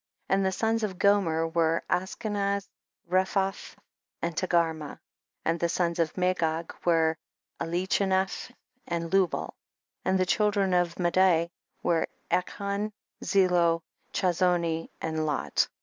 3. 0.29 0.35
And 0.37 0.45
the 0.47 0.51
sons 0.51 0.81
of 0.81 0.97
Gomer 0.97 1.47
were 1.47 1.83
Askinaz, 1.87 2.67
Rephath 3.07 3.75
and 4.19 4.35
Tegarmah. 4.35 4.93
4. 4.97 5.01
And 5.45 5.59
the 5.59 5.69
sons 5.69 5.99
of 5.99 6.17
Magog 6.17 6.73
were 6.83 7.17
Elichanaf 7.59 8.51
and 8.87 9.11
Lubal. 9.11 9.49
5. 9.51 9.51
And 10.05 10.19
the 10.19 10.25
children 10.25 10.73
of 10.73 10.97
Madai 10.97 11.51
were 11.83 12.07
Achon, 12.31 12.93
Zeelo, 13.23 13.83
Chazoni 14.11 14.89
and 15.01 15.23
Lot. 15.27 15.67